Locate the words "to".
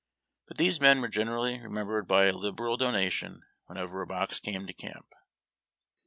4.65-4.73